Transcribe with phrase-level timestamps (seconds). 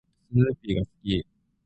[0.31, 1.27] スヌーピーが好き。